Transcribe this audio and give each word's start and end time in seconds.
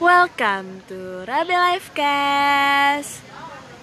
Welcome 0.00 0.80
to 0.88 1.28
Rabe 1.28 1.52
Lifecast. 1.52 3.20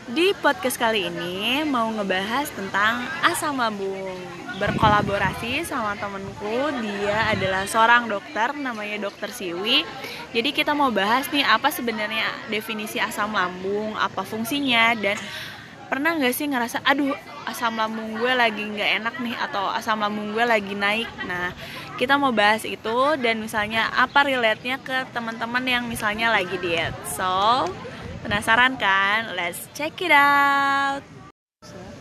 Di 0.09 0.33
podcast 0.41 0.81
kali 0.81 1.05
ini 1.05 1.61
mau 1.61 1.93
ngebahas 1.93 2.49
tentang 2.57 3.05
asam 3.21 3.61
lambung. 3.61 4.17
Berkolaborasi 4.57 5.61
sama 5.61 5.93
temenku, 5.93 6.73
dia 6.81 7.29
adalah 7.29 7.69
seorang 7.69 8.09
dokter 8.09 8.49
namanya 8.57 8.97
Dokter 8.97 9.29
Siwi. 9.29 9.85
Jadi 10.33 10.57
kita 10.57 10.73
mau 10.73 10.89
bahas 10.89 11.29
nih 11.29 11.45
apa 11.45 11.69
sebenarnya 11.69 12.49
definisi 12.49 12.97
asam 12.97 13.37
lambung, 13.37 13.93
apa 13.93 14.25
fungsinya 14.25 14.97
dan 14.97 15.21
pernah 15.87 16.17
nggak 16.19 16.35
sih 16.35 16.49
ngerasa 16.51 16.83
aduh 16.83 17.15
asam 17.47 17.79
lambung 17.79 18.19
gue 18.19 18.33
lagi 18.35 18.59
nggak 18.59 18.91
enak 19.01 19.15
nih 19.23 19.35
atau 19.39 19.71
asam 19.71 20.03
lambung 20.03 20.35
gue 20.35 20.43
lagi 20.43 20.75
naik 20.75 21.07
nah 21.23 21.55
kita 21.97 22.13
mau 22.13 22.29
bahas 22.29 22.61
itu 22.61 23.17
dan 23.17 23.41
misalnya 23.41 23.89
apa 23.89 24.21
relate-nya 24.21 24.77
ke 24.77 25.09
teman-teman 25.09 25.65
yang 25.65 25.83
misalnya 25.89 26.29
lagi 26.29 26.53
diet. 26.61 26.93
So 27.09 27.65
penasaran 28.21 28.77
kan? 28.77 29.33
Let's 29.33 29.65
check 29.73 29.97
it 30.05 30.13
out. 30.13 31.01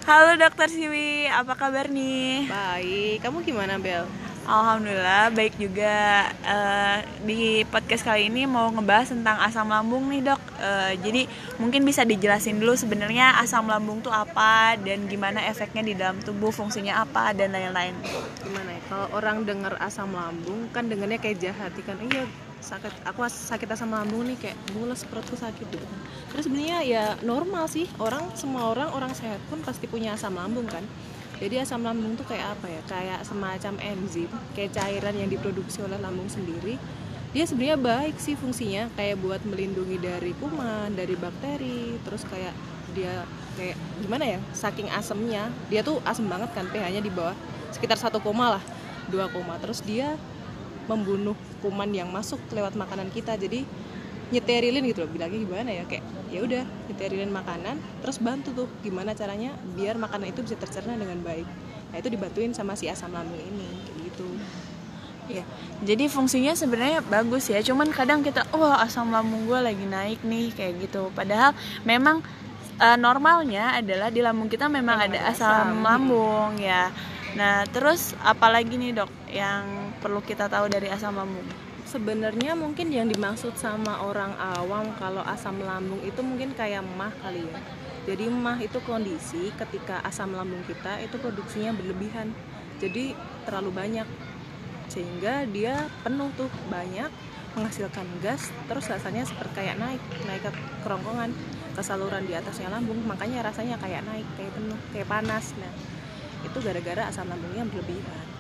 Halo 0.05 0.37
dokter 0.37 0.69
Siwi 0.69 1.33
apa 1.33 1.57
kabar 1.57 1.89
nih? 1.89 2.47
Baik, 2.47 3.25
kamu 3.25 3.41
gimana 3.43 3.81
Bel? 3.81 4.05
Alhamdulillah 4.47 5.35
baik 5.35 5.59
juga 5.59 6.31
Eh, 6.47 6.99
di 7.27 7.67
podcast 7.67 8.07
kali 8.07 8.31
ini 8.31 8.47
mau 8.47 8.71
ngebahas 8.71 9.11
tentang 9.11 9.43
asam 9.43 9.67
lambung 9.67 10.07
nih 10.07 10.23
dok 10.23 10.41
Eh, 10.57 10.93
jadi 11.03 11.23
mungkin 11.59 11.83
bisa 11.83 12.07
dijelasin 12.07 12.63
dulu 12.63 12.79
sebenarnya 12.79 13.43
asam 13.43 13.67
lambung 13.67 14.01
tuh 14.01 14.15
apa 14.15 14.79
dan 14.79 15.11
gimana 15.11 15.43
efeknya 15.51 15.83
di 15.83 15.93
dalam 15.99 16.23
tubuh 16.23 16.55
fungsinya 16.55 17.03
apa 17.03 17.35
dan 17.35 17.53
lain-lain 17.53 17.93
Gimana 18.41 18.71
ya? 18.71 18.81
Kalau 18.87 19.07
orang 19.19 19.43
dengar 19.43 19.75
asam 19.83 20.15
lambung 20.15 20.71
kan 20.71 20.87
dengarnya 20.87 21.19
kayak 21.19 21.43
jahat 21.43 21.75
kan. 21.83 21.99
Iya, 21.99 22.31
sakit 22.63 23.03
aku 23.03 23.27
sakit 23.27 23.69
asam 23.75 23.91
lambung 23.91 24.31
nih 24.31 24.39
kayak 24.39 24.57
mules 24.79 25.03
perutku 25.03 25.35
sakit 25.35 25.67
gitu 25.67 25.83
kan. 25.83 26.01
Terus 26.31 26.47
sebenarnya 26.47 26.79
ya 26.87 27.05
normal 27.27 27.67
sih. 27.67 27.91
Orang 27.99 28.31
semua 28.39 28.71
orang 28.71 28.95
orang 28.95 29.13
sehat 29.13 29.43
pun 29.51 29.59
pasti 29.67 29.91
punya 29.91 30.15
asam 30.15 30.39
lambung 30.39 30.71
kan. 30.71 30.87
Jadi 31.37 31.61
asam 31.61 31.85
lambung 31.85 32.17
tuh 32.17 32.25
kayak 32.25 32.57
apa 32.57 32.67
ya? 32.69 32.81
Kayak 32.89 33.21
semacam 33.29 33.75
enzim, 33.85 34.31
kayak 34.57 34.73
cairan 34.73 35.15
yang 35.15 35.29
diproduksi 35.29 35.85
oleh 35.85 36.01
lambung 36.01 36.29
sendiri. 36.33 36.81
Dia 37.37 37.45
sebenarnya 37.45 37.77
baik 37.77 38.17
sih 38.17 38.33
fungsinya, 38.33 38.89
kayak 38.97 39.21
buat 39.21 39.45
melindungi 39.45 40.01
dari 40.01 40.33
kuman, 40.41 40.97
dari 40.97 41.13
bakteri, 41.21 42.01
terus 42.01 42.25
kayak 42.25 42.57
dia 42.97 43.29
kayak 43.61 43.77
gimana 44.01 44.25
ya? 44.25 44.39
Saking 44.57 44.89
asemnya, 44.89 45.53
dia 45.69 45.85
tuh 45.85 46.01
asem 46.09 46.25
banget 46.25 46.49
kan 46.57 46.65
pH-nya 46.73 47.05
di 47.05 47.13
bawah 47.13 47.37
sekitar 47.77 48.01
1 48.01 48.17
koma 48.25 48.57
lah, 48.57 48.65
2 49.13 49.29
koma. 49.37 49.61
Terus 49.61 49.85
dia 49.85 50.17
membunuh 50.89 51.37
kuman 51.61 51.93
yang 51.93 52.09
masuk 52.09 52.41
lewat 52.49 52.73
makanan 52.73 53.13
kita. 53.13 53.37
Jadi 53.37 53.69
nyeterilin 54.35 54.83
gitu 54.91 55.07
loh 55.07 55.11
bilangnya 55.11 55.39
gimana 55.39 55.71
ya 55.71 55.85
kayak 55.87 56.05
ya 56.35 56.41
udah 56.43 56.63
nyeterilin 56.91 57.31
makanan 57.31 57.77
terus 58.03 58.19
bantu 58.19 58.51
tuh 58.51 58.67
gimana 58.83 59.15
caranya 59.15 59.55
biar 59.79 59.95
makanan 59.97 60.35
itu 60.35 60.43
bisa 60.43 60.59
tercerna 60.59 60.99
dengan 60.99 61.23
baik 61.23 61.47
nah 61.95 61.97
itu 62.03 62.09
dibantuin 62.11 62.51
sama 62.51 62.75
si 62.75 62.91
asam 62.91 63.15
lambung 63.15 63.39
ini 63.39 63.69
kayak 63.87 63.99
gitu 64.11 64.29
Ya, 65.27 65.43
jadi 65.83 66.07
fungsinya 66.07 66.55
sebenarnya 66.55 67.03
bagus 67.03 67.51
ya. 67.51 67.59
Cuman 67.59 67.91
kadang 67.91 68.23
kita, 68.23 68.47
wah 68.55 68.79
asam 68.79 69.11
lambung 69.11 69.43
gue 69.51 69.59
lagi 69.59 69.83
naik 69.83 70.23
nih 70.23 70.55
kayak 70.55 70.87
gitu. 70.87 71.11
Padahal 71.19 71.51
memang 71.83 72.23
eh, 72.79 72.95
normalnya 72.95 73.75
adalah 73.75 74.15
di 74.15 74.23
lambung 74.23 74.47
kita 74.47 74.71
memang 74.71 75.03
Memang 75.03 75.11
ada 75.11 75.19
ada 75.19 75.35
asam 75.35 75.83
asam. 75.83 75.83
lambung 75.83 76.63
ya. 76.63 76.95
Nah, 77.35 77.67
terus 77.75 78.15
apalagi 78.23 78.79
nih 78.79 79.03
dok 79.03 79.11
yang 79.35 79.67
perlu 79.99 80.23
kita 80.23 80.47
tahu 80.47 80.71
dari 80.71 80.87
asam 80.95 81.19
lambung? 81.19 81.66
Sebenarnya 81.97 82.53
mungkin 82.53 82.93
yang 82.93 83.09
dimaksud 83.09 83.57
sama 83.57 84.05
orang 84.05 84.37
awam 84.37 84.93
kalau 85.01 85.25
asam 85.25 85.57
lambung 85.65 85.97
itu 86.05 86.21
mungkin 86.21 86.53
kayak 86.53 86.85
mah 86.85 87.09
kali 87.25 87.41
ya. 87.41 87.61
Jadi 88.05 88.29
mah 88.29 88.61
itu 88.61 88.77
kondisi 88.85 89.49
ketika 89.57 90.05
asam 90.05 90.37
lambung 90.37 90.61
kita 90.69 91.01
itu 91.01 91.17
produksinya 91.17 91.73
berlebihan. 91.73 92.37
Jadi 92.77 93.17
terlalu 93.49 93.73
banyak. 93.73 94.05
Sehingga 94.93 95.49
dia 95.49 95.89
penuh 96.05 96.29
tuh 96.37 96.53
banyak 96.69 97.09
menghasilkan 97.57 98.05
gas 98.21 98.53
terus 98.69 98.85
rasanya 98.93 99.25
seperti 99.25 99.65
kayak 99.65 99.81
naik 99.81 100.03
naik 100.29 100.45
ke 100.45 100.53
kerongkongan 100.85 101.33
ke 101.73 101.81
saluran 101.81 102.29
di 102.29 102.37
atasnya 102.37 102.69
lambung. 102.69 103.01
Makanya 103.09 103.41
rasanya 103.41 103.81
kayak 103.81 104.05
naik 104.05 104.29
kayak 104.37 104.53
penuh 104.53 104.77
kayak 104.93 105.09
panas. 105.09 105.57
Nah 105.57 105.73
itu 106.45 106.61
gara-gara 106.61 107.09
asam 107.09 107.25
lambungnya 107.25 107.65
berlebihan 107.65 108.37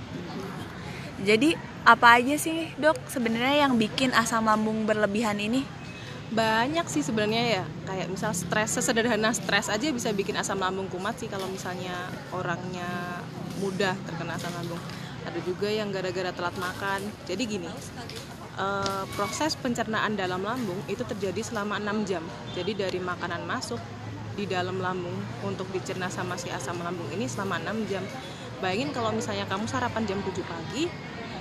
Jadi 1.24 1.56
apa 1.86 2.18
aja 2.18 2.36
sih 2.36 2.68
dok 2.76 2.98
sebenarnya 3.08 3.64
yang 3.68 3.78
bikin 3.78 4.12
asam 4.12 4.44
lambung 4.44 4.84
berlebihan 4.84 5.38
ini? 5.40 5.64
banyak 6.32 6.86
sih 6.90 7.06
sebenarnya 7.06 7.62
ya. 7.62 7.64
Kayak 7.86 8.06
misal 8.10 8.32
stres 8.34 8.74
sesederhana 8.74 9.30
stres 9.30 9.70
aja 9.70 9.86
bisa 9.94 10.10
bikin 10.10 10.34
asam 10.34 10.58
lambung 10.58 10.90
kumat 10.90 11.14
sih 11.22 11.30
kalau 11.30 11.46
misalnya 11.46 11.94
orangnya 12.34 13.22
mudah 13.62 13.94
terkena 14.08 14.34
asam 14.34 14.50
lambung. 14.58 14.80
Ada 15.26 15.38
juga 15.42 15.70
yang 15.70 15.94
gara-gara 15.94 16.34
telat 16.34 16.56
makan. 16.58 17.00
Jadi 17.26 17.42
gini 17.46 17.70
eh, 18.58 19.04
proses 19.14 19.54
pencernaan 19.54 20.18
dalam 20.18 20.42
lambung 20.42 20.78
itu 20.90 21.06
terjadi 21.06 21.46
selama 21.46 21.78
6 21.78 22.10
jam. 22.10 22.24
Jadi 22.58 22.74
dari 22.74 22.98
makanan 22.98 23.46
masuk 23.46 23.78
di 24.34 24.44
dalam 24.44 24.82
lambung 24.82 25.14
untuk 25.46 25.70
dicerna 25.72 26.10
sama 26.10 26.36
si 26.36 26.52
asam 26.52 26.76
lambung 26.82 27.08
ini 27.14 27.24
selama 27.24 27.56
6 27.62 27.88
jam 27.88 28.04
bayangin 28.60 28.90
kalau 28.92 29.12
misalnya 29.12 29.44
kamu 29.48 29.64
sarapan 29.68 30.02
jam 30.08 30.18
7 30.24 30.32
pagi 30.44 30.88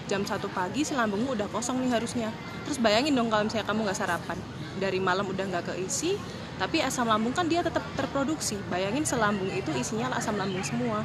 jam 0.05 0.21
1 0.21 0.37
pagi 0.53 0.85
si 0.85 0.93
lambungmu 0.93 1.33
udah 1.33 1.49
kosong 1.49 1.81
nih 1.81 1.97
harusnya. 1.97 2.29
Terus 2.65 2.77
bayangin 2.77 3.17
dong 3.17 3.29
kalau 3.33 3.45
misalnya 3.49 3.65
kamu 3.65 3.89
nggak 3.89 3.97
sarapan. 3.97 4.37
Dari 4.75 4.99
malam 4.99 5.25
udah 5.25 5.45
nggak 5.49 5.73
keisi 5.73 6.19
tapi 6.55 6.79
asam 6.79 7.09
lambung 7.09 7.35
kan 7.35 7.49
dia 7.49 7.65
tetap 7.65 7.83
terproduksi. 7.99 8.55
Bayangin 8.71 9.03
selambung 9.03 9.49
itu 9.51 9.73
isinya 9.75 10.13
asam 10.15 10.37
lambung 10.39 10.63
semua. 10.63 11.03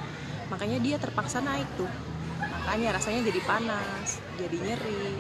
Makanya 0.53 0.79
dia 0.79 0.97
terpaksa 1.01 1.41
naik 1.41 1.67
tuh. 1.75 1.89
Makanya 2.39 3.01
rasanya 3.01 3.25
jadi 3.27 3.41
panas 3.43 4.21
jadi 4.37 4.57
nyeri. 4.61 5.17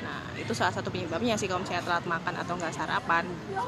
Nah 0.00 0.32
itu 0.40 0.52
salah 0.56 0.72
satu 0.72 0.88
penyebabnya 0.88 1.36
sih 1.36 1.46
kalau 1.46 1.62
misalnya 1.62 1.84
telat 1.86 2.04
makan 2.08 2.34
atau 2.40 2.56
nggak 2.56 2.72
sarapan 2.72 3.24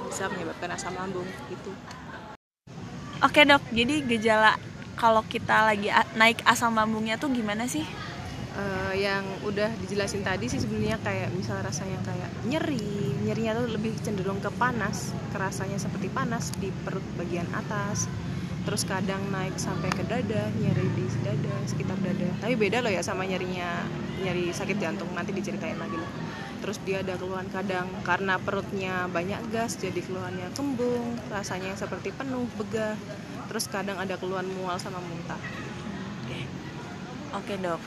bisa 0.08 0.32
menyebabkan 0.32 0.72
asam 0.72 0.96
lambung 0.96 1.28
gitu. 1.52 1.70
Oke 3.22 3.46
dok, 3.46 3.62
jadi 3.70 4.02
gejala 4.02 4.58
kalau 5.02 5.26
kita 5.26 5.66
lagi 5.66 5.90
naik 6.14 6.46
asam 6.46 6.78
lambungnya 6.78 7.18
tuh 7.18 7.34
gimana 7.34 7.66
sih? 7.66 7.82
Eh, 8.52 8.94
yang 9.00 9.24
udah 9.48 9.72
dijelasin 9.80 10.22
tadi 10.22 10.44
sih 10.44 10.60
sebenarnya 10.60 11.00
kayak 11.00 11.32
misal 11.32 11.56
rasanya 11.64 11.96
kayak 12.04 12.30
nyeri 12.44 13.16
nyerinya 13.24 13.56
tuh 13.56 13.72
lebih 13.72 13.96
cenderung 14.04 14.44
ke 14.44 14.52
panas 14.60 15.16
kerasanya 15.32 15.80
seperti 15.80 16.12
panas 16.12 16.52
di 16.60 16.68
perut 16.84 17.00
bagian 17.16 17.48
atas 17.56 18.12
terus 18.68 18.84
kadang 18.84 19.24
naik 19.32 19.56
sampai 19.56 19.88
ke 19.88 20.04
dada 20.04 20.52
nyeri 20.60 20.84
di 20.92 21.04
dada 21.24 21.54
sekitar 21.64 21.96
dada 22.04 22.28
tapi 22.44 22.52
beda 22.60 22.84
loh 22.84 22.92
ya 22.92 23.00
sama 23.00 23.24
nyerinya 23.24 23.88
nyeri 24.20 24.52
sakit 24.52 24.76
jantung 24.76 25.08
nanti 25.16 25.32
diceritain 25.32 25.80
lagi 25.80 25.96
lah 25.96 26.12
terus 26.62 26.78
dia 26.86 27.02
ada 27.02 27.18
keluhan 27.18 27.50
kadang 27.50 27.90
karena 28.06 28.38
perutnya 28.38 29.10
banyak 29.10 29.42
gas 29.50 29.76
jadi 29.76 29.98
keluhannya 29.98 30.48
kembung 30.54 31.18
rasanya 31.28 31.74
seperti 31.74 32.14
penuh 32.14 32.46
begah 32.54 32.94
terus 33.50 33.66
kadang 33.66 33.98
ada 33.98 34.14
keluhan 34.14 34.46
mual 34.54 34.78
sama 34.78 35.02
muntah 35.02 35.42
Oke 37.32 37.56
dok. 37.56 37.80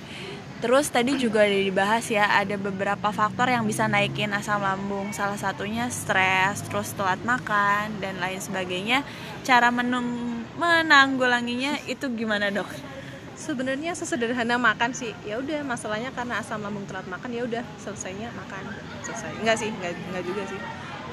Terus 0.58 0.90
tadi 0.90 1.14
juga 1.22 1.46
dibahas 1.46 2.10
ya 2.10 2.26
ada 2.26 2.58
beberapa 2.58 3.14
faktor 3.14 3.54
yang 3.54 3.62
bisa 3.70 3.86
naikin 3.86 4.34
asam 4.34 4.58
lambung. 4.58 5.14
Salah 5.14 5.38
satunya 5.38 5.86
stres, 5.94 6.66
terus 6.66 6.98
telat 6.98 7.22
makan 7.22 8.02
dan 8.02 8.18
lain 8.18 8.42
sebagainya. 8.42 9.06
Cara 9.46 9.70
menung 9.70 10.42
menanggulanginya 10.58 11.78
itu 11.86 12.10
gimana 12.18 12.50
dok? 12.50 12.95
Sebenarnya 13.36 13.92
sesederhana 13.94 14.56
makan 14.56 14.96
sih. 14.96 15.12
Ya 15.28 15.38
udah 15.40 15.62
masalahnya 15.68 16.10
karena 16.16 16.40
asam 16.40 16.64
lambung 16.64 16.88
telat 16.88 17.06
makan 17.06 17.30
ya 17.32 17.44
udah 17.44 17.64
selesainya 17.78 18.32
makan. 18.34 18.64
Selesai. 19.04 19.32
Enggak 19.44 19.56
sih 19.60 19.70
enggak, 19.70 19.94
enggak 20.12 20.24
juga 20.24 20.44
sih. 20.50 20.60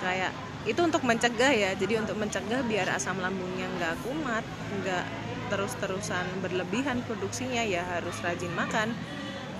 Kayak 0.03 0.33
itu 0.63 0.81
untuk 0.81 1.03
mencegah 1.03 1.53
ya. 1.53 1.71
Jadi 1.75 1.95
untuk 1.99 2.17
mencegah 2.17 2.63
biar 2.67 2.89
asam 2.95 3.19
lambungnya 3.19 3.67
nggak 3.79 3.95
kumat 4.07 4.47
nggak 4.83 5.05
terus-terusan 5.53 6.25
berlebihan 6.41 7.05
produksinya 7.05 7.61
ya 7.67 7.85
harus 7.85 8.17
rajin 8.23 8.55
makan. 8.55 8.95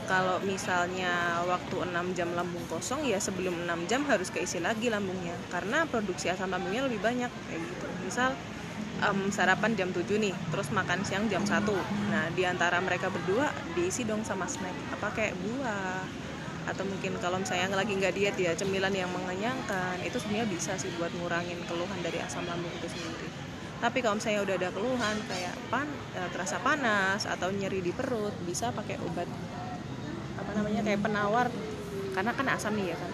Kalau 0.03 0.43
misalnya 0.43 1.41
waktu 1.47 1.89
6 1.89 2.19
jam 2.19 2.35
lambung 2.35 2.67
kosong 2.67 3.07
ya 3.07 3.23
sebelum 3.23 3.55
6 3.65 3.87
jam 3.87 4.03
harus 4.11 4.35
keisi 4.35 4.59
lagi 4.59 4.91
lambungnya. 4.91 5.35
Karena 5.51 5.87
produksi 5.87 6.27
asam 6.27 6.51
lambungnya 6.51 6.87
lebih 6.91 6.99
banyak 6.99 7.31
kayak 7.31 7.61
gitu. 7.63 7.87
Misal 8.03 8.35
em, 9.03 9.19
sarapan 9.35 9.75
jam 9.75 9.91
7 9.91 10.07
nih 10.23 10.35
terus 10.55 10.71
makan 10.71 11.03
siang 11.03 11.27
jam 11.27 11.43
1 11.43 11.67
nah 12.09 12.31
di 12.31 12.47
antara 12.47 12.79
mereka 12.79 13.11
berdua 13.11 13.51
diisi 13.75 14.07
dong 14.07 14.23
sama 14.23 14.47
snack 14.47 14.93
apa 15.03 15.19
kayak 15.19 15.35
buah. 15.43 16.07
Atau 16.63 16.87
mungkin 16.87 17.19
kalau 17.19 17.43
misalnya 17.43 17.75
lagi 17.75 17.91
nggak 17.99 18.15
diet 18.15 18.37
ya 18.39 18.55
cemilan 18.55 18.95
yang 18.95 19.11
mengenyangkan. 19.11 19.99
Itu 20.07 20.23
sebenarnya 20.23 20.47
bisa 20.47 20.79
sih 20.79 20.95
buat 20.95 21.11
ngurangin 21.19 21.59
keluhan 21.67 21.99
dari 22.07 22.23
asam 22.23 22.47
lambung 22.47 22.71
itu 22.71 22.87
sendiri. 22.87 23.27
Tapi 23.83 23.99
kalau 23.99 24.23
misalnya 24.23 24.47
udah 24.47 24.55
ada 24.63 24.71
keluhan 24.71 25.17
kayak 25.27 25.59
pan 25.67 25.91
eh, 26.15 26.29
terasa 26.31 26.63
panas 26.63 27.27
atau 27.27 27.51
nyeri 27.51 27.83
di 27.83 27.91
perut 27.91 28.31
bisa 28.47 28.71
pakai 28.71 28.95
obat 29.03 29.27
apa 30.39 30.51
namanya 30.55 30.87
kayak 30.87 31.03
penawar. 31.03 31.51
Karena 32.15 32.31
kan 32.31 32.47
asam 32.55 32.79
nih 32.79 32.95
ya 32.95 32.97
kan. 32.97 33.11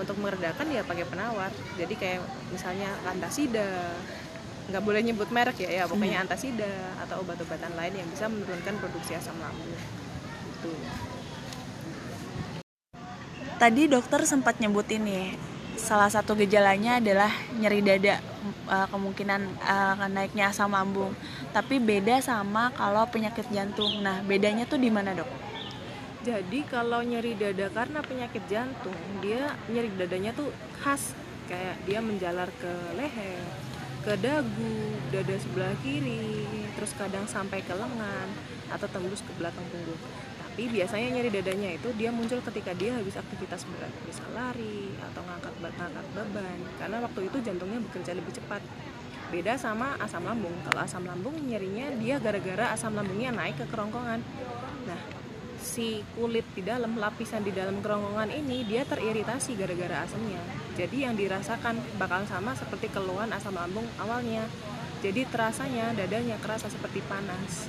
Untuk 0.00 0.16
meredakan 0.16 0.66
ya 0.72 0.80
pakai 0.80 1.04
penawar. 1.04 1.52
Jadi 1.76 1.94
kayak 2.00 2.24
misalnya 2.48 2.88
antasida 3.04 3.92
nggak 4.66 4.82
boleh 4.82 5.00
nyebut 5.02 5.30
merek 5.30 5.62
ya 5.62 5.70
ya 5.70 5.84
pokoknya 5.86 6.26
antasida 6.26 6.96
atau 7.06 7.22
obat-obatan 7.22 7.72
lain 7.78 7.94
yang 8.02 8.08
bisa 8.10 8.26
menurunkan 8.26 8.74
produksi 8.82 9.14
asam 9.14 9.36
lambung 9.38 9.70
itu 10.50 10.72
Tadi 13.56 13.88
dokter 13.88 14.20
sempat 14.28 14.60
nyebut 14.60 14.84
ini 14.92 15.32
salah 15.80 16.12
satu 16.12 16.36
gejalanya 16.36 17.00
adalah 17.00 17.32
nyeri 17.56 17.80
dada 17.80 18.20
uh, 18.68 18.84
kemungkinan 18.92 19.48
uh, 19.64 20.12
naiknya 20.12 20.52
asam 20.52 20.76
lambung. 20.76 21.16
Tapi 21.56 21.80
beda 21.80 22.20
sama 22.20 22.68
kalau 22.76 23.08
penyakit 23.08 23.48
jantung. 23.48 24.04
Nah, 24.04 24.20
bedanya 24.28 24.68
tuh 24.68 24.76
di 24.76 24.92
mana, 24.92 25.16
Dok? 25.16 25.46
jadi 26.26 26.60
kalau 26.66 27.06
nyeri 27.06 27.38
dada 27.38 27.70
karena 27.70 28.02
penyakit 28.02 28.42
jantung 28.50 28.98
dia 29.22 29.54
nyeri 29.70 29.94
dadanya 29.94 30.34
tuh 30.34 30.50
khas 30.82 31.14
kayak 31.46 31.78
dia 31.86 32.02
menjalar 32.02 32.50
ke 32.58 32.72
leher 32.98 33.46
ke 34.06 34.14
dagu 34.22 34.78
dada 35.10 35.34
sebelah 35.34 35.74
kiri 35.82 36.46
terus 36.78 36.94
kadang 36.94 37.26
sampai 37.26 37.58
ke 37.58 37.74
lengan 37.74 38.30
atau 38.70 38.86
tembus 38.86 39.18
ke 39.18 39.34
belakang 39.34 39.66
punggung. 39.74 39.98
Tapi 40.38 40.70
biasanya 40.70 41.10
nyeri 41.10 41.30
dadanya 41.34 41.74
itu 41.74 41.90
dia 41.98 42.14
muncul 42.14 42.38
ketika 42.38 42.70
dia 42.78 42.94
habis 42.94 43.18
aktivitas 43.18 43.66
berat 43.66 43.90
misal 44.06 44.30
lari 44.30 44.94
atau 45.10 45.26
ngangkat 45.26 45.54
ngangkat 45.58 46.06
beban. 46.14 46.58
Karena 46.78 46.96
waktu 47.02 47.20
itu 47.26 47.36
jantungnya 47.42 47.82
bekerja 47.82 48.14
lebih 48.14 48.30
cepat. 48.30 48.62
Beda 49.34 49.58
sama 49.58 49.98
asam 49.98 50.22
lambung. 50.22 50.54
Kalau 50.62 50.80
asam 50.86 51.02
lambung 51.02 51.34
nyerinya 51.42 51.90
dia 51.98 52.22
gara-gara 52.22 52.78
asam 52.78 52.94
lambungnya 52.94 53.34
naik 53.34 53.58
ke 53.58 53.66
kerongkongan. 53.66 54.22
Nah 54.86 55.00
si 55.66 56.06
kulit 56.14 56.46
di 56.54 56.62
dalam 56.62 56.94
lapisan 56.94 57.42
di 57.42 57.50
dalam 57.50 57.82
kerongkongan 57.82 58.30
ini 58.30 58.62
dia 58.62 58.86
teriritasi 58.86 59.58
gara-gara 59.58 60.06
asamnya 60.06 60.66
jadi 60.76 61.08
yang 61.08 61.16
dirasakan 61.16 61.80
bakal 61.96 62.20
sama 62.28 62.52
seperti 62.52 62.92
keluhan 62.92 63.32
asam 63.32 63.56
lambung 63.56 63.88
awalnya. 63.96 64.44
Jadi 65.00 65.24
terasanya 65.24 65.96
dadanya 65.96 66.36
kerasa 66.36 66.68
seperti 66.68 67.00
panas. 67.08 67.64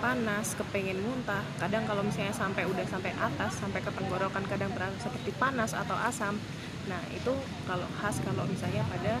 Panas 0.00 0.56
kepengen 0.56 1.04
muntah. 1.04 1.44
Kadang 1.60 1.84
kalau 1.84 2.00
misalnya 2.00 2.32
sampai 2.32 2.64
udah 2.64 2.88
sampai 2.88 3.12
atas 3.20 3.60
sampai 3.60 3.84
ke 3.84 3.92
tenggorokan 3.92 4.44
kadang 4.48 4.72
terasa 4.72 4.96
seperti 5.04 5.36
panas 5.36 5.76
atau 5.76 6.00
asam. 6.00 6.40
Nah 6.88 7.00
itu 7.12 7.36
kalau 7.68 7.84
khas 8.00 8.24
kalau 8.24 8.48
misalnya 8.48 8.80
pada 8.88 9.20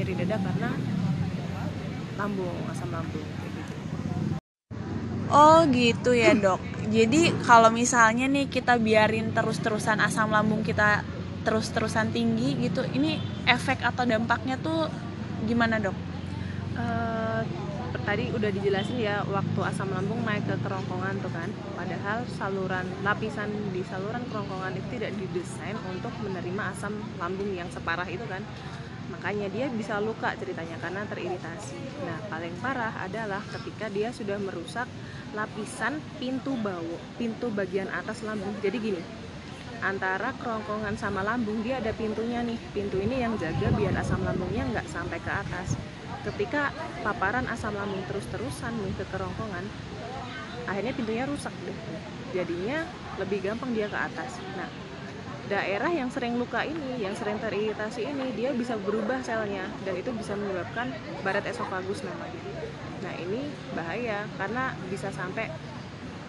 nyeri 0.00 0.16
dada 0.24 0.40
karena 0.40 0.72
lambung 2.16 2.56
asam 2.72 2.88
lambung 2.88 3.28
Oh 5.34 5.66
gitu 5.66 6.14
ya 6.14 6.30
dok. 6.30 6.62
Jadi 6.94 7.34
kalau 7.42 7.66
misalnya 7.74 8.30
nih 8.30 8.46
kita 8.46 8.78
biarin 8.78 9.34
terus-terusan 9.34 9.98
asam 9.98 10.30
lambung 10.30 10.62
kita 10.62 11.02
terus-terusan 11.42 12.14
tinggi 12.14 12.54
gitu, 12.62 12.86
ini 12.94 13.18
efek 13.50 13.82
atau 13.82 14.06
dampaknya 14.06 14.54
tuh 14.62 14.86
gimana 15.42 15.82
dok? 15.82 15.96
Uh, 16.78 17.42
tadi 18.06 18.30
udah 18.30 18.50
dijelasin 18.54 19.02
ya 19.02 19.26
waktu 19.26 19.60
asam 19.66 19.90
lambung 19.90 20.22
naik 20.22 20.46
ke 20.46 20.54
kerongkongan 20.62 21.18
tuh 21.18 21.34
kan. 21.34 21.50
Padahal 21.74 22.22
saluran 22.38 22.86
lapisan 23.02 23.50
di 23.74 23.82
saluran 23.90 24.22
kerongkongan 24.30 24.78
itu 24.78 25.02
tidak 25.02 25.18
didesain 25.18 25.74
untuk 25.90 26.14
menerima 26.22 26.78
asam 26.78 26.94
lambung 27.18 27.50
yang 27.50 27.66
separah 27.74 28.06
itu 28.06 28.22
kan 28.30 28.46
makanya 29.04 29.52
dia 29.52 29.68
bisa 29.68 30.00
luka 30.00 30.32
ceritanya 30.40 30.80
karena 30.80 31.04
teriritasi. 31.04 31.76
Nah, 32.08 32.24
paling 32.32 32.56
parah 32.56 33.04
adalah 33.04 33.44
ketika 33.52 33.92
dia 33.92 34.08
sudah 34.08 34.40
merusak 34.40 34.88
lapisan 35.34 35.98
pintu 36.22 36.54
bawah, 36.62 37.02
pintu 37.18 37.50
bagian 37.50 37.90
atas 37.90 38.22
lambung. 38.22 38.54
Jadi 38.62 38.78
gini, 38.78 39.02
antara 39.82 40.30
kerongkongan 40.38 40.94
sama 40.96 41.26
lambung 41.26 41.60
dia 41.66 41.82
ada 41.82 41.90
pintunya 41.92 42.40
nih. 42.40 42.56
Pintu 42.70 43.02
ini 43.02 43.20
yang 43.20 43.34
jaga 43.36 43.68
biar 43.74 43.92
asam 43.98 44.22
lambungnya 44.22 44.64
nggak 44.70 44.86
sampai 44.88 45.18
ke 45.18 45.28
atas. 45.28 45.74
Ketika 46.24 46.72
paparan 47.04 47.44
asam 47.50 47.74
lambung 47.74 48.00
terus-terusan 48.08 48.72
nih 48.80 48.94
ke 48.96 49.04
kerongkongan, 49.12 49.66
akhirnya 50.70 50.94
pintunya 50.96 51.24
rusak 51.28 51.52
deh. 51.66 51.78
Jadinya 52.32 52.86
lebih 53.20 53.44
gampang 53.44 53.74
dia 53.74 53.90
ke 53.90 53.98
atas. 53.98 54.40
Nah, 54.56 54.70
daerah 55.48 55.92
yang 55.92 56.08
sering 56.08 56.40
luka 56.40 56.64
ini, 56.64 57.04
yang 57.04 57.12
sering 57.12 57.36
teriritasi 57.36 58.08
ini, 58.08 58.32
dia 58.32 58.50
bisa 58.56 58.80
berubah 58.80 59.20
selnya 59.20 59.68
dan 59.84 59.94
itu 59.96 60.08
bisa 60.16 60.32
menyebabkan 60.32 60.92
barat 61.20 61.44
esofagus 61.44 62.00
namanya. 62.00 62.40
Nah 63.04 63.12
ini 63.20 63.52
bahaya 63.76 64.24
karena 64.40 64.72
bisa 64.88 65.12
sampai 65.12 65.52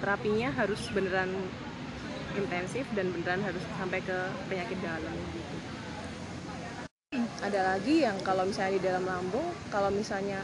terapinya 0.03 0.51
harus 0.51 0.91
beneran 0.91 1.31
intensif 2.35 2.83
dan 2.91 3.07
beneran 3.15 3.39
harus 3.47 3.63
sampai 3.79 4.03
ke 4.03 4.17
penyakit 4.51 4.75
dalam 4.83 5.15
gitu. 5.31 5.55
Ada 7.39 7.75
lagi 7.75 8.03
yang 8.03 8.19
kalau 8.19 8.43
misalnya 8.43 8.73
di 8.75 8.83
dalam 8.83 9.05
lambung, 9.07 9.47
kalau 9.71 9.87
misalnya 9.87 10.43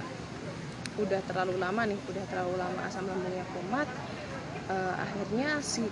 udah 0.95 1.19
terlalu 1.27 1.59
lama 1.59 1.83
nih, 1.87 1.99
udah 2.07 2.23
terlalu 2.31 2.55
lama 2.55 2.79
asam 2.87 3.03
lambungnya 3.07 3.43
kumat, 3.51 3.87
uh, 4.71 4.95
akhirnya 4.95 5.59
si 5.59 5.83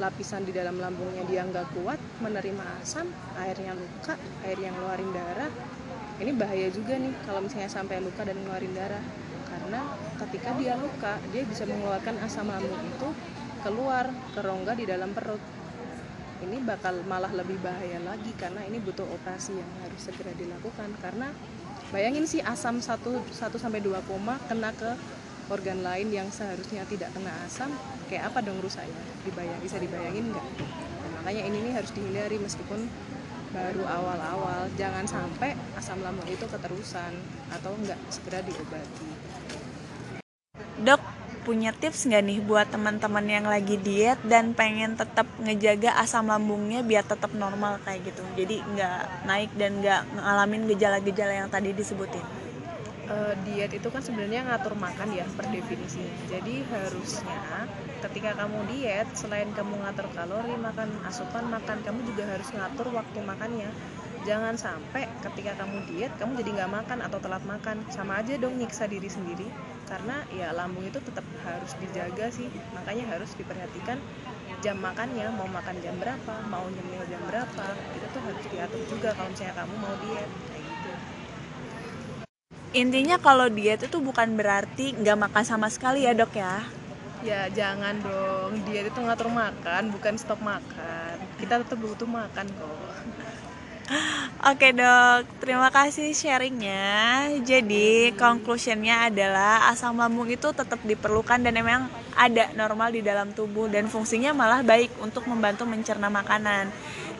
lapisan 0.00 0.48
di 0.48 0.52
dalam 0.56 0.80
lambungnya 0.80 1.22
dia 1.28 1.44
nggak 1.44 1.76
kuat 1.76 2.00
menerima 2.24 2.64
asam 2.80 3.04
airnya 3.36 3.76
luka 3.76 4.16
air 4.48 4.56
yang 4.56 4.72
ngeluarin 4.80 5.12
darah. 5.12 5.52
Ini 6.20 6.32
bahaya 6.36 6.68
juga 6.72 6.96
nih 6.96 7.12
kalau 7.28 7.44
misalnya 7.44 7.68
sampai 7.68 8.00
luka 8.00 8.24
dan 8.24 8.40
ngeluarin 8.40 8.72
darah. 8.72 9.04
Karena 9.46 9.80
ketika 10.24 10.56
dia 10.56 10.74
luka 10.80 11.20
dia 11.30 11.44
bisa 11.44 11.68
mengeluarkan 11.68 12.16
asam 12.24 12.48
lambung 12.48 12.80
itu 12.80 13.08
keluar 13.60 14.08
ke 14.32 14.40
rongga 14.40 14.72
di 14.72 14.88
dalam 14.88 15.12
perut. 15.12 15.40
Ini 16.40 16.56
bakal 16.64 17.04
malah 17.04 17.28
lebih 17.36 17.60
bahaya 17.60 18.00
lagi 18.00 18.32
karena 18.40 18.64
ini 18.64 18.80
butuh 18.80 19.04
operasi 19.04 19.52
yang 19.52 19.70
harus 19.84 20.00
segera 20.00 20.32
dilakukan. 20.32 20.96
Karena 21.04 21.28
bayangin 21.92 22.24
sih 22.24 22.40
asam 22.40 22.80
1 22.80 23.04
1 23.04 23.36
sampai 23.60 23.84
2 23.84 24.08
koma 24.08 24.40
kena 24.48 24.72
ke 24.72 25.19
organ 25.50 25.82
lain 25.82 26.08
yang 26.14 26.30
seharusnya 26.30 26.86
tidak 26.86 27.10
kena 27.10 27.34
asam 27.42 27.74
kayak 28.06 28.30
apa 28.30 28.38
dong 28.46 28.62
rusaknya 28.62 28.94
dibayang 29.26 29.58
bisa 29.58 29.76
dibayangin 29.82 30.30
nggak? 30.30 30.46
Nah, 30.46 31.10
makanya 31.20 31.42
ini 31.50 31.58
nih 31.66 31.72
harus 31.74 31.90
dihindari 31.90 32.38
meskipun 32.38 32.86
baru 33.50 33.82
awal-awal. 33.82 34.70
Jangan 34.78 35.04
sampai 35.10 35.58
asam 35.74 35.98
lambung 36.06 36.26
itu 36.30 36.46
keterusan 36.46 37.12
atau 37.50 37.74
nggak 37.74 37.98
segera 38.14 38.40
diobati. 38.46 39.08
Dok 40.80 41.02
punya 41.42 41.74
tips 41.74 42.06
nggak 42.06 42.22
nih 42.30 42.38
buat 42.46 42.70
teman-teman 42.70 43.26
yang 43.26 43.46
lagi 43.50 43.74
diet 43.80 44.22
dan 44.22 44.54
pengen 44.54 44.94
tetap 44.94 45.26
ngejaga 45.42 45.98
asam 45.98 46.30
lambungnya 46.30 46.86
biar 46.86 47.02
tetap 47.02 47.34
normal 47.34 47.82
kayak 47.82 48.06
gitu? 48.06 48.22
Jadi 48.38 48.62
nggak 48.62 49.26
naik 49.26 49.50
dan 49.58 49.82
nggak 49.82 50.00
ngalamin 50.14 50.70
gejala-gejala 50.70 51.34
yang 51.42 51.50
tadi 51.50 51.74
disebutin 51.74 52.39
uh, 53.10 53.34
diet 53.42 53.74
itu 53.74 53.88
kan 53.90 54.00
sebenarnya 54.00 54.46
ngatur 54.46 54.78
makan 54.78 55.10
ya 55.12 55.26
per 55.34 55.50
definisinya. 55.50 56.14
Jadi 56.30 56.62
harusnya 56.70 57.66
ketika 58.08 58.38
kamu 58.38 58.58
diet 58.70 59.08
selain 59.12 59.50
kamu 59.52 59.82
ngatur 59.82 60.06
kalori, 60.14 60.54
makan 60.56 60.88
asupan 61.04 61.50
makan, 61.50 61.82
kamu 61.82 62.00
juga 62.06 62.24
harus 62.30 62.48
ngatur 62.54 62.94
waktu 62.94 63.18
makannya. 63.20 63.70
Jangan 64.24 64.54
sampai 64.54 65.08
ketika 65.24 65.64
kamu 65.64 65.84
diet 65.90 66.12
kamu 66.20 66.40
jadi 66.44 66.50
nggak 66.62 66.72
makan 66.72 66.98
atau 67.04 67.18
telat 67.18 67.44
makan, 67.44 67.82
sama 67.90 68.20
aja 68.20 68.36
dong 68.38 68.56
nyiksa 68.56 68.86
diri 68.86 69.08
sendiri. 69.10 69.48
Karena 69.90 70.22
ya 70.30 70.54
lambung 70.54 70.86
itu 70.86 71.02
tetap 71.02 71.26
harus 71.42 71.72
dijaga 71.82 72.30
sih, 72.30 72.46
makanya 72.76 73.10
harus 73.10 73.34
diperhatikan 73.34 73.98
jam 74.60 74.76
makannya 74.76 75.24
mau 75.32 75.48
makan 75.48 75.72
jam 75.80 75.96
berapa 75.96 76.34
mau 76.52 76.68
nyemil 76.68 77.00
jam 77.08 77.22
berapa 77.24 77.66
itu 77.96 78.06
tuh 78.12 78.20
harus 78.20 78.44
diatur 78.44 78.82
juga 78.92 79.16
kalau 79.16 79.32
misalnya 79.32 79.56
kamu 79.56 79.74
mau 79.80 79.94
diet 80.04 80.28
intinya 82.70 83.18
kalau 83.18 83.50
diet 83.50 83.82
itu 83.82 83.98
bukan 83.98 84.38
berarti 84.38 84.94
nggak 84.94 85.18
makan 85.28 85.44
sama 85.44 85.66
sekali 85.66 86.06
ya 86.06 86.14
dok 86.14 86.32
ya? 86.38 86.62
Ya 87.20 87.52
jangan 87.52 88.00
dong. 88.00 88.64
Diet 88.64 88.88
itu 88.88 88.98
ngatur 89.02 89.28
makan 89.28 89.92
bukan 89.92 90.14
stop 90.16 90.40
makan. 90.40 91.20
Kita 91.36 91.60
tetap 91.60 91.76
butuh 91.76 92.08
makan 92.08 92.46
kok. 92.48 93.00
Oke 94.50 94.72
dok, 94.72 95.26
terima 95.42 95.68
kasih 95.68 96.14
sharingnya. 96.14 97.28
Jadi 97.42 98.14
conclusionnya 98.16 99.10
adalah 99.10 99.68
asam 99.68 99.98
lambung 99.98 100.30
itu 100.30 100.48
tetap 100.54 100.80
diperlukan 100.86 101.42
dan 101.42 101.52
memang 101.52 101.90
ada 102.14 102.48
normal 102.56 102.94
di 102.94 103.02
dalam 103.02 103.34
tubuh 103.34 103.66
dan 103.66 103.90
fungsinya 103.90 104.32
malah 104.32 104.62
baik 104.62 104.94
untuk 105.02 105.26
membantu 105.26 105.66
mencerna 105.66 106.08
makanan. 106.08 106.72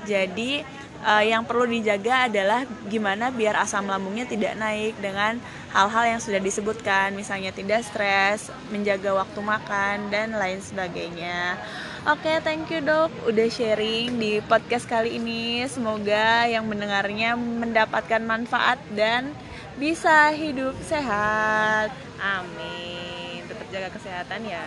Jadi 0.07 0.65
uh, 1.05 1.25
yang 1.25 1.43
perlu 1.45 1.69
dijaga 1.69 2.29
adalah 2.29 2.65
gimana 2.89 3.33
biar 3.33 3.57
asam 3.61 3.89
lambungnya 3.89 4.29
tidak 4.29 4.57
naik 4.57 4.97
dengan 5.01 5.41
hal-hal 5.71 6.17
yang 6.17 6.21
sudah 6.21 6.41
disebutkan 6.43 7.15
misalnya 7.15 7.55
tidak 7.55 7.87
stres 7.87 8.51
menjaga 8.69 9.15
waktu 9.15 9.41
makan 9.41 10.11
dan 10.13 10.35
lain 10.37 10.61
sebagainya. 10.61 11.61
Oke 12.09 12.33
okay, 12.33 12.37
thank 12.41 12.73
you 12.73 12.81
dok 12.81 13.13
udah 13.29 13.49
sharing 13.53 14.17
di 14.17 14.41
podcast 14.41 14.89
kali 14.89 15.21
ini. 15.21 15.69
Semoga 15.69 16.49
yang 16.49 16.65
mendengarnya 16.65 17.37
mendapatkan 17.37 18.25
manfaat 18.25 18.81
dan 18.97 19.37
bisa 19.77 20.33
hidup 20.33 20.73
sehat. 20.85 21.93
Amin. 22.17 23.45
Tetap 23.49 23.69
jaga 23.69 23.89
kesehatan 23.93 24.49
ya 24.49 24.65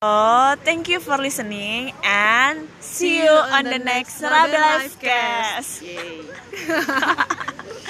Oh, 0.00 0.54
thank 0.62 0.86
you 0.88 1.00
for 1.00 1.18
listening 1.18 1.90
and 2.04 2.68
see 2.78 3.18
you 3.24 3.30
on 3.30 3.64
the 3.64 3.80
next 3.82 4.22
Rabe 4.22 4.54
Life 4.54 4.94
Cast. 5.00 5.82
Yay. 5.82 6.22